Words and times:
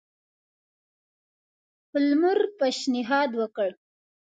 پالمر 1.89 2.39
پېشنهاد 2.59 3.31
وکړ. 3.39 3.69